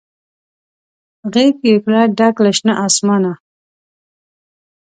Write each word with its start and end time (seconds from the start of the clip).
غیږ 1.33 1.55
یې 1.69 1.75
کړه 1.83 2.01
ډکه 2.17 2.41
له 2.45 2.51
شنه 2.57 2.73
اسمانه 2.85 3.33